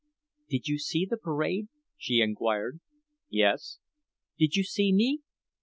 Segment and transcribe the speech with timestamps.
[0.49, 2.79] "Did you see the parade?" she inquired.
[3.29, 3.77] "Yes."
[4.39, 5.21] "Did you see me?"